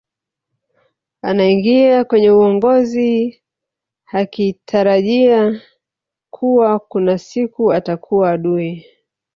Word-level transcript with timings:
anaingia 1.21 2.03
kwenye 2.03 2.31
uongozi 2.31 3.41
hakitarajia 4.03 5.61
kuwa 6.29 6.79
kuna 6.79 7.17
siku 7.17 7.73
atakua 7.73 8.31
adui 8.31 8.85